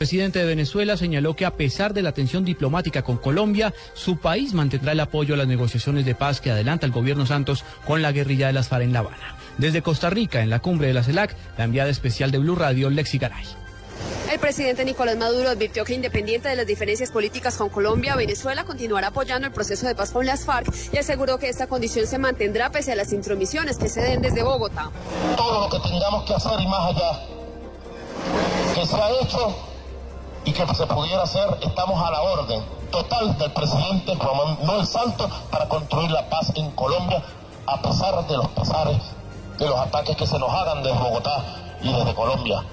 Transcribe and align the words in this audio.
El 0.00 0.06
presidente 0.06 0.38
de 0.38 0.46
Venezuela 0.46 0.96
señaló 0.96 1.36
que 1.36 1.44
a 1.44 1.56
pesar 1.56 1.92
de 1.92 2.00
la 2.00 2.12
tensión 2.12 2.42
diplomática 2.42 3.02
con 3.02 3.18
Colombia, 3.18 3.74
su 3.92 4.16
país 4.16 4.54
mantendrá 4.54 4.92
el 4.92 5.00
apoyo 5.00 5.34
a 5.34 5.36
las 5.36 5.46
negociaciones 5.46 6.06
de 6.06 6.14
paz 6.14 6.40
que 6.40 6.50
adelanta 6.50 6.86
el 6.86 6.92
gobierno 6.92 7.26
Santos 7.26 7.66
con 7.84 8.00
la 8.00 8.10
guerrilla 8.10 8.46
de 8.46 8.54
las 8.54 8.68
FARC 8.68 8.84
en 8.84 8.94
La 8.94 9.00
Habana. 9.00 9.36
Desde 9.58 9.82
Costa 9.82 10.08
Rica, 10.08 10.40
en 10.40 10.48
la 10.48 10.60
cumbre 10.60 10.86
de 10.86 10.94
la 10.94 11.02
CELAC, 11.02 11.36
la 11.58 11.64
enviada 11.64 11.90
especial 11.90 12.30
de 12.30 12.38
Blue 12.38 12.56
Radio, 12.56 12.88
Lexi 12.88 13.18
Garay. 13.18 13.44
El 14.32 14.38
presidente 14.38 14.86
Nicolás 14.86 15.18
Maduro 15.18 15.50
advirtió 15.50 15.84
que 15.84 15.92
independiente 15.92 16.48
de 16.48 16.56
las 16.56 16.66
diferencias 16.66 17.10
políticas 17.10 17.58
con 17.58 17.68
Colombia, 17.68 18.16
Venezuela 18.16 18.64
continuará 18.64 19.08
apoyando 19.08 19.48
el 19.48 19.52
proceso 19.52 19.86
de 19.86 19.94
paz 19.94 20.12
con 20.12 20.24
las 20.24 20.46
FARC 20.46 20.66
y 20.94 20.96
aseguró 20.96 21.36
que 21.38 21.50
esta 21.50 21.66
condición 21.66 22.06
se 22.06 22.16
mantendrá 22.16 22.70
pese 22.72 22.92
a 22.92 22.94
las 22.94 23.12
intromisiones 23.12 23.76
que 23.76 23.90
se 23.90 24.00
den 24.00 24.22
desde 24.22 24.42
Bogotá. 24.44 24.90
Todo 25.36 25.60
lo 25.60 25.68
que 25.68 25.86
tengamos 25.86 26.24
que 26.26 26.32
hacer 26.32 26.58
y 26.58 26.66
más 26.66 26.96
allá, 26.96 27.20
que 28.74 28.86
se 28.86 28.96
ha 28.96 29.10
hecho 29.20 29.69
y 30.44 30.52
que 30.52 30.74
se 30.74 30.86
pudiera 30.86 31.22
hacer, 31.22 31.58
estamos 31.62 32.02
a 32.02 32.10
la 32.10 32.22
orden 32.22 32.64
total 32.90 33.36
del 33.38 33.52
presidente 33.52 34.14
Juan 34.16 34.58
Manuel 34.60 34.86
Santos 34.86 35.30
para 35.50 35.68
construir 35.68 36.10
la 36.10 36.28
paz 36.28 36.52
en 36.56 36.70
Colombia, 36.72 37.22
a 37.66 37.80
pesar 37.82 38.26
de 38.26 38.36
los 38.36 38.48
pesares, 38.48 38.98
de 39.58 39.66
los 39.66 39.78
ataques 39.78 40.16
que 40.16 40.26
se 40.26 40.38
nos 40.38 40.50
hagan 40.50 40.82
desde 40.82 40.98
Bogotá 40.98 41.44
y 41.82 41.92
desde 41.92 42.14
Colombia. 42.14 42.64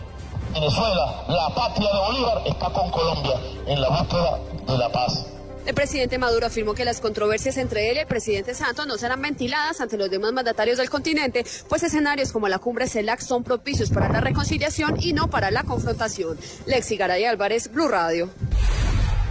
Venezuela, 0.53 1.23
la 1.27 1.49
patria 1.49 1.91
de 1.91 1.99
Bolívar, 1.99 2.41
está 2.45 2.69
con 2.69 2.89
Colombia 2.89 3.39
en 3.67 3.81
la 3.81 3.89
búsqueda 3.89 4.39
de 4.65 4.77
la 4.77 4.89
paz. 4.89 5.25
El 5.67 5.73
presidente 5.73 6.17
Maduro 6.17 6.47
afirmó 6.47 6.73
que 6.73 6.85
las 6.85 7.01
controversias 7.01 7.57
entre 7.57 7.91
él 7.91 7.97
y 7.97 7.99
el 7.99 8.07
presidente 8.07 8.53
Santos 8.53 8.87
no 8.87 8.97
serán 8.97 9.21
ventiladas 9.21 9.81
ante 9.81 9.97
los 9.97 10.09
demás 10.09 10.31
mandatarios 10.31 10.77
del 10.77 10.89
continente, 10.89 11.43
pues 11.67 11.83
escenarios 11.83 12.31
como 12.31 12.47
la 12.47 12.57
cumbre 12.57 12.87
CELAC 12.87 13.19
son 13.19 13.43
propicios 13.43 13.89
para 13.89 14.07
la 14.07 14.21
reconciliación 14.21 14.95
y 14.97 15.11
no 15.11 15.29
para 15.29 15.51
la 15.51 15.63
confrontación. 15.63 16.37
Lexi 16.67 16.95
Garay 16.95 17.25
Álvarez, 17.25 17.69
Blue 17.69 17.89
Radio. 17.89 18.29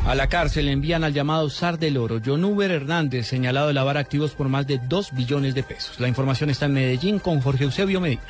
A 0.05 0.15
la 0.15 0.29
cárcel 0.29 0.69
envían 0.69 1.05
al 1.05 1.15
llamado 1.15 1.49
SAR 1.49 1.79
del 1.79 1.97
Oro, 1.97 2.21
John 2.25 2.45
Uber 2.45 2.71
Hernández, 2.71 3.27
señalado 3.27 3.69
de 3.69 3.73
lavar 3.73 3.97
activos 3.97 4.35
por 4.35 4.51
más 4.51 4.67
de 4.67 4.79
2 4.79 5.13
billones 5.15 5.55
de 5.55 5.63
pesos. 5.63 5.99
La 6.01 6.07
información 6.07 6.51
está 6.51 6.67
en 6.67 6.75
Medellín 6.75 7.19
con 7.19 7.41
Jorge 7.41 7.65
Eusebio 7.65 7.99
Medina. 7.99 8.23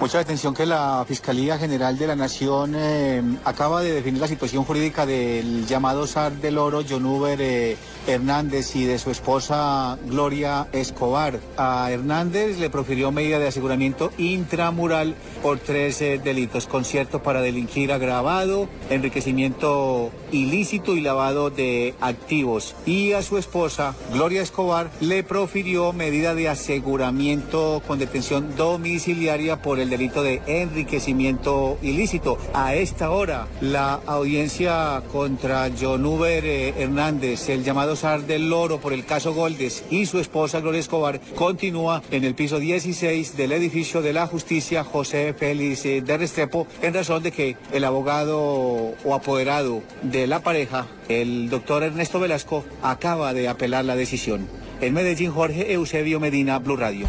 Mucha 0.00 0.18
atención 0.18 0.52
que 0.52 0.66
la 0.66 1.04
Fiscalía 1.06 1.58
General 1.58 1.96
de 1.96 2.06
la 2.08 2.16
Nación 2.16 2.74
eh, 2.76 3.22
acaba 3.44 3.82
de 3.82 3.92
definir 3.92 4.20
la 4.20 4.26
situación 4.26 4.64
jurídica 4.64 5.06
del 5.06 5.66
llamado 5.66 6.06
SAR 6.06 6.32
del 6.32 6.58
Oro, 6.58 6.82
John 6.88 7.06
Uber 7.06 7.38
eh, 7.40 7.76
Hernández 8.06 8.74
y 8.74 8.84
de 8.84 8.98
su 8.98 9.10
esposa 9.10 9.98
Gloria 10.06 10.66
Escobar. 10.72 11.38
A 11.56 11.88
Hernández 11.90 12.58
le 12.58 12.68
profirió 12.68 13.12
medida 13.12 13.38
de 13.38 13.46
aseguramiento 13.46 14.10
intramural 14.18 15.14
por 15.40 15.60
tres 15.60 16.02
eh, 16.02 16.20
delitos, 16.22 16.66
concierto 16.66 17.22
para 17.22 17.40
delinquir 17.40 17.92
agravado, 17.92 18.68
enriquecimiento 18.90 20.10
ilícito 20.32 20.96
y 20.96 21.00
lavado 21.00 21.50
de 21.50 21.94
activos. 22.00 22.74
Y 22.86 23.12
a 23.12 23.22
su 23.22 23.38
esposa 23.38 23.94
Gloria 24.12 24.42
Escobar 24.42 24.90
le 25.00 25.22
profirió 25.22 25.92
medida 25.92 26.34
de 26.34 26.48
aseguramiento 26.48 27.82
con 27.86 27.98
detención 27.98 28.56
domiciliaria 28.56 29.62
por 29.62 29.78
el 29.82 29.90
delito 29.90 30.22
de 30.22 30.40
enriquecimiento 30.46 31.78
ilícito. 31.82 32.38
A 32.54 32.74
esta 32.74 33.10
hora, 33.10 33.48
la 33.60 33.94
audiencia 34.06 35.02
contra 35.12 35.70
John 35.78 36.06
Uber 36.06 36.44
eh, 36.44 36.74
Hernández, 36.78 37.48
el 37.48 37.64
llamado 37.64 37.96
SAR 37.96 38.22
del 38.22 38.48
Loro 38.48 38.80
por 38.80 38.92
el 38.92 39.04
caso 39.04 39.34
Goldes 39.34 39.84
y 39.90 40.06
su 40.06 40.18
esposa 40.18 40.60
Gloria 40.60 40.80
Escobar 40.80 41.20
continúa 41.34 42.02
en 42.10 42.24
el 42.24 42.34
piso 42.34 42.58
16 42.58 43.36
del 43.36 43.52
edificio 43.52 44.02
de 44.02 44.12
la 44.12 44.26
justicia 44.26 44.84
José 44.84 45.34
Félix 45.34 45.84
eh, 45.84 46.00
de 46.00 46.16
Restrepo 46.16 46.66
en 46.80 46.94
razón 46.94 47.22
de 47.22 47.32
que 47.32 47.56
el 47.72 47.84
abogado 47.84 48.38
o 48.40 49.14
apoderado 49.14 49.82
de 50.02 50.26
la 50.26 50.40
pareja, 50.40 50.86
el 51.08 51.50
doctor 51.50 51.82
Ernesto 51.82 52.20
Velasco, 52.20 52.64
acaba 52.82 53.34
de 53.34 53.48
apelar 53.48 53.84
la 53.84 53.96
decisión. 53.96 54.46
En 54.80 54.94
Medellín, 54.94 55.30
Jorge 55.30 55.72
Eusebio 55.72 56.18
Medina, 56.18 56.58
Blue 56.58 56.76
Radio. 56.76 57.06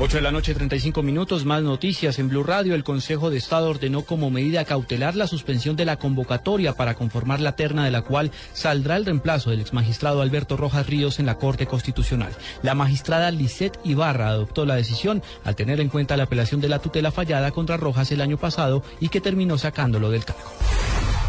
8 0.00 0.18
de 0.18 0.22
la 0.22 0.30
noche, 0.30 0.54
35 0.54 1.02
minutos, 1.02 1.44
más 1.44 1.60
noticias. 1.60 2.20
En 2.20 2.28
Blue 2.28 2.44
Radio, 2.44 2.76
el 2.76 2.84
Consejo 2.84 3.30
de 3.30 3.36
Estado 3.36 3.68
ordenó 3.68 4.02
como 4.02 4.30
medida 4.30 4.64
cautelar 4.64 5.16
la 5.16 5.26
suspensión 5.26 5.74
de 5.74 5.84
la 5.84 5.98
convocatoria 5.98 6.74
para 6.74 6.94
conformar 6.94 7.40
la 7.40 7.56
terna 7.56 7.84
de 7.84 7.90
la 7.90 8.02
cual 8.02 8.30
saldrá 8.52 8.96
el 8.96 9.04
reemplazo 9.04 9.50
del 9.50 9.60
exmagistrado 9.60 10.22
Alberto 10.22 10.56
Rojas 10.56 10.86
Ríos 10.86 11.18
en 11.18 11.26
la 11.26 11.34
Corte 11.34 11.66
Constitucional. 11.66 12.30
La 12.62 12.76
magistrada 12.76 13.32
Lisette 13.32 13.80
Ibarra 13.82 14.28
adoptó 14.28 14.64
la 14.64 14.76
decisión 14.76 15.20
al 15.42 15.56
tener 15.56 15.80
en 15.80 15.88
cuenta 15.88 16.16
la 16.16 16.24
apelación 16.24 16.60
de 16.60 16.68
la 16.68 16.78
tutela 16.78 17.10
fallada 17.10 17.50
contra 17.50 17.76
Rojas 17.76 18.12
el 18.12 18.20
año 18.20 18.36
pasado 18.36 18.84
y 19.00 19.08
que 19.08 19.20
terminó 19.20 19.58
sacándolo 19.58 20.10
del 20.10 20.24
cargo. 20.24 20.52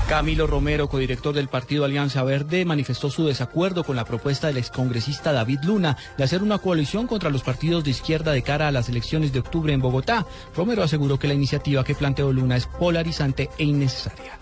Camilo 0.09 0.47
Romero, 0.47 0.89
codirector 0.89 1.35
del 1.35 1.49
partido 1.49 1.85
Alianza 1.85 2.23
Verde, 2.23 2.65
manifestó 2.65 3.11
su 3.11 3.27
desacuerdo 3.27 3.83
con 3.83 3.95
la 3.95 4.05
propuesta 4.05 4.47
del 4.47 4.57
excongresista 4.57 5.31
David 5.31 5.59
Luna 5.61 5.97
de 6.17 6.23
hacer 6.23 6.41
una 6.41 6.57
coalición 6.57 7.05
contra 7.05 7.29
los 7.29 7.43
partidos 7.43 7.83
de 7.83 7.91
izquierda 7.91 8.31
de 8.31 8.41
cara 8.41 8.67
a 8.67 8.71
las 8.71 8.89
elecciones 8.89 9.31
de 9.31 9.37
octubre 9.37 9.71
en 9.71 9.81
Bogotá. 9.81 10.25
Romero 10.55 10.81
aseguró 10.81 11.19
que 11.19 11.27
la 11.27 11.35
iniciativa 11.35 11.83
que 11.83 11.93
planteó 11.93 12.33
Luna 12.33 12.57
es 12.57 12.65
polarizante 12.65 13.51
e 13.59 13.65
innecesaria. 13.65 14.39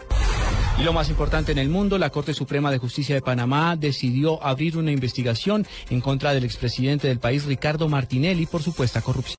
Y 0.79 0.83
lo 0.83 0.93
más 0.93 1.09
importante 1.09 1.51
en 1.51 1.57
el 1.57 1.67
mundo, 1.67 1.97
la 1.97 2.11
Corte 2.11 2.33
Suprema 2.33 2.71
de 2.71 2.77
Justicia 2.77 3.15
de 3.15 3.21
Panamá 3.21 3.75
decidió 3.75 4.41
abrir 4.43 4.77
una 4.77 4.91
investigación 4.91 5.67
en 5.89 5.99
contra 5.99 6.33
del 6.33 6.45
expresidente 6.45 7.09
del 7.09 7.19
país, 7.19 7.45
Ricardo 7.45 7.89
Martinelli, 7.89 8.45
por 8.45 8.63
supuesta 8.63 9.01
corrupción. 9.01 9.35